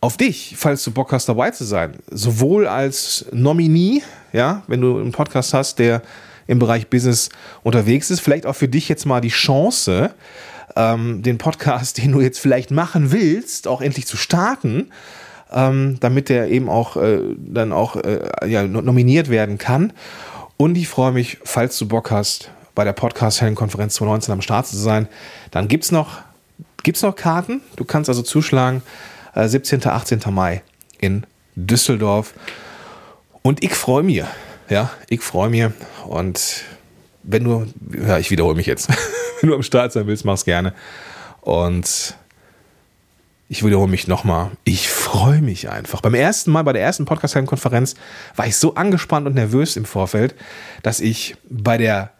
auf 0.00 0.16
dich, 0.16 0.54
falls 0.56 0.84
du 0.84 0.90
Bock 0.90 1.12
hast, 1.12 1.28
dabei 1.28 1.50
zu 1.50 1.64
sein. 1.64 1.94
Sowohl 2.10 2.66
als 2.66 3.26
Nominee, 3.32 4.02
ja, 4.32 4.62
wenn 4.66 4.80
du 4.80 4.98
einen 4.98 5.12
Podcast 5.12 5.54
hast, 5.54 5.78
der 5.78 6.02
im 6.46 6.58
Bereich 6.58 6.88
Business 6.88 7.30
unterwegs 7.62 8.10
ist. 8.10 8.20
Vielleicht 8.20 8.46
auch 8.46 8.54
für 8.54 8.68
dich 8.68 8.88
jetzt 8.88 9.06
mal 9.06 9.20
die 9.20 9.28
Chance, 9.28 10.14
ähm, 10.76 11.22
den 11.22 11.38
Podcast, 11.38 11.98
den 12.02 12.12
du 12.12 12.20
jetzt 12.20 12.38
vielleicht 12.38 12.70
machen 12.70 13.12
willst, 13.12 13.68
auch 13.68 13.80
endlich 13.80 14.06
zu 14.06 14.16
starten, 14.16 14.90
ähm, 15.52 15.98
damit 16.00 16.28
der 16.28 16.48
eben 16.48 16.68
auch 16.68 16.96
äh, 16.96 17.20
dann 17.38 17.72
auch 17.72 17.96
äh, 17.96 18.30
ja, 18.46 18.64
nominiert 18.64 19.28
werden 19.30 19.58
kann. 19.58 19.92
Und 20.56 20.76
ich 20.76 20.88
freue 20.88 21.12
mich, 21.12 21.38
falls 21.44 21.78
du 21.78 21.86
Bock 21.86 22.10
hast, 22.10 22.50
bei 22.74 22.84
der 22.84 22.92
Podcast-Heldenkonferenz 22.92 23.94
2019 23.94 24.32
am 24.32 24.42
Start 24.42 24.66
zu 24.66 24.76
sein, 24.76 25.08
dann 25.50 25.66
gibt 25.66 25.84
es 25.84 25.92
noch, 25.92 26.20
gibt's 26.82 27.02
noch 27.02 27.16
Karten. 27.16 27.62
Du 27.76 27.84
kannst 27.84 28.08
also 28.08 28.22
zuschlagen, 28.22 28.82
äh, 29.34 29.48
17. 29.48 29.86
18. 29.86 30.20
Mai 30.30 30.62
in 30.98 31.24
Düsseldorf. 31.56 32.34
Und 33.42 33.62
ich 33.62 33.74
freue 33.74 34.02
mich. 34.02 34.22
Ja, 34.68 34.90
ich 35.08 35.20
freue 35.20 35.48
mich 35.48 35.64
und 36.06 36.64
wenn 37.22 37.44
du, 37.44 37.66
ja, 37.92 38.18
ich 38.18 38.30
wiederhole 38.30 38.56
mich 38.56 38.66
jetzt, 38.66 38.88
wenn 39.40 39.50
du 39.50 39.54
am 39.54 39.62
Start 39.62 39.92
sein 39.92 40.06
willst, 40.06 40.24
mach's 40.24 40.44
gerne. 40.44 40.72
Und 41.40 42.16
ich 43.48 43.64
wiederhole 43.64 43.90
mich 43.90 44.08
nochmal. 44.08 44.50
Ich 44.64 44.88
freue 44.88 45.40
mich 45.40 45.70
einfach. 45.70 46.00
Beim 46.00 46.14
ersten 46.14 46.50
Mal, 46.50 46.62
bei 46.62 46.72
der 46.72 46.82
ersten 46.82 47.04
Podcast-Konferenz, 47.04 47.94
war 48.34 48.46
ich 48.46 48.56
so 48.56 48.74
angespannt 48.74 49.26
und 49.26 49.34
nervös 49.34 49.76
im 49.76 49.84
Vorfeld, 49.84 50.34
dass 50.82 51.00
ich 51.00 51.36
bei 51.48 51.78
der 51.78 52.10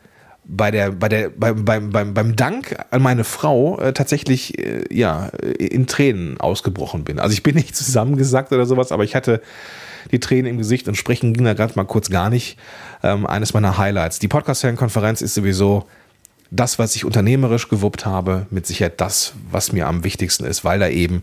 bei 0.48 0.70
der, 0.70 0.92
bei 0.92 1.08
der, 1.08 1.30
beim, 1.30 1.64
beim, 1.64 1.90
beim, 1.90 2.14
beim 2.14 2.36
Dank 2.36 2.76
an 2.92 3.02
meine 3.02 3.24
Frau 3.24 3.80
äh, 3.80 3.92
tatsächlich 3.92 4.56
äh, 4.58 4.84
ja 4.94 5.26
in 5.58 5.88
Tränen 5.88 6.38
ausgebrochen 6.38 7.02
bin. 7.02 7.18
Also 7.18 7.32
ich 7.32 7.42
bin 7.42 7.56
nicht 7.56 7.74
zusammengesackt 7.76 8.52
oder 8.52 8.64
sowas, 8.64 8.92
aber 8.92 9.02
ich 9.02 9.16
hatte 9.16 9.42
die 10.10 10.20
Tränen 10.20 10.46
im 10.46 10.58
Gesicht 10.58 10.88
und 10.88 10.96
sprechen 10.96 11.34
ging 11.34 11.44
da 11.44 11.54
gerade 11.54 11.74
mal 11.76 11.84
kurz 11.84 12.10
gar 12.10 12.30
nicht. 12.30 12.58
Ähm, 13.02 13.26
eines 13.26 13.54
meiner 13.54 13.78
Highlights. 13.78 14.18
Die 14.18 14.28
Podcast-Konferenz 14.28 15.22
ist 15.22 15.34
sowieso 15.34 15.86
das, 16.50 16.78
was 16.78 16.94
ich 16.96 17.04
unternehmerisch 17.04 17.68
gewuppt 17.68 18.06
habe, 18.06 18.46
mit 18.50 18.66
Sicherheit 18.66 19.00
das, 19.00 19.34
was 19.50 19.72
mir 19.72 19.86
am 19.86 20.04
wichtigsten 20.04 20.44
ist, 20.44 20.64
weil 20.64 20.78
da 20.78 20.88
eben 20.88 21.22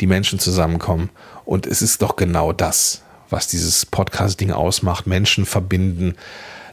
die 0.00 0.06
Menschen 0.06 0.38
zusammenkommen. 0.38 1.10
Und 1.44 1.66
es 1.66 1.82
ist 1.82 2.02
doch 2.02 2.16
genau 2.16 2.52
das, 2.52 3.02
was 3.30 3.46
dieses 3.46 3.86
Podcast-Ding 3.86 4.52
ausmacht. 4.52 5.06
Menschen 5.06 5.46
verbinden, 5.46 6.14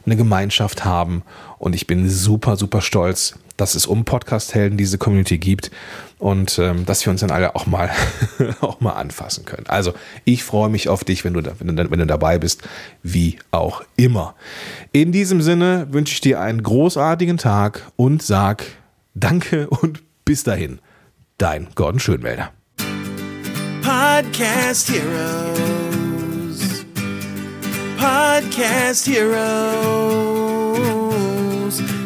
eine 0.04 0.16
Gemeinschaft 0.16 0.84
haben. 0.84 1.22
Und 1.58 1.74
ich 1.74 1.86
bin 1.86 2.08
super, 2.08 2.56
super 2.56 2.80
stolz, 2.80 3.34
dass 3.56 3.74
es 3.74 3.86
um 3.86 4.04
Podcast-Helden 4.04 4.76
diese 4.78 4.98
Community 4.98 5.38
gibt 5.38 5.70
und 6.18 6.58
ähm, 6.58 6.86
dass 6.86 7.04
wir 7.04 7.10
uns 7.10 7.20
dann 7.20 7.30
alle 7.30 7.54
auch 7.54 7.66
mal, 7.66 7.90
auch 8.60 8.80
mal 8.80 8.92
anfassen 8.92 9.44
können. 9.44 9.66
Also 9.68 9.94
ich 10.24 10.44
freue 10.44 10.68
mich 10.68 10.88
auf 10.88 11.04
dich, 11.04 11.24
wenn 11.24 11.34
du, 11.34 11.42
wenn, 11.58 11.76
du, 11.76 11.90
wenn 11.90 11.98
du 11.98 12.06
dabei 12.06 12.38
bist, 12.38 12.62
wie 13.02 13.38
auch 13.50 13.82
immer. 13.96 14.34
In 14.92 15.12
diesem 15.12 15.42
Sinne 15.42 15.88
wünsche 15.90 16.14
ich 16.14 16.20
dir 16.20 16.40
einen 16.40 16.62
großartigen 16.62 17.38
Tag 17.38 17.90
und 17.96 18.22
sag 18.22 18.64
Danke 19.14 19.68
und 19.70 20.02
bis 20.26 20.42
dahin. 20.42 20.78
Dein 21.38 21.68
Gordon 21.74 22.00
Schönwälder. 22.00 22.52
Podcast 23.82 24.90
Heroes. 24.90 26.84
Podcast 27.96 29.06
Heroes. 29.06 29.96